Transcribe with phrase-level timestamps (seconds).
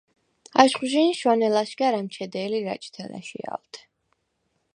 [0.61, 3.79] აშხვჟი̄ნ შვანე ლაშგა̈რ ა̈მჩედე̄ლი რაჭთე ლა̈შია̄ლთე.